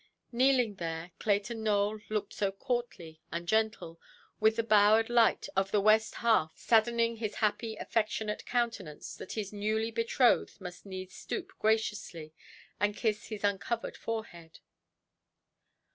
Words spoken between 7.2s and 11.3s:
happy, affectionate countenance, that his newly–betrothed must needs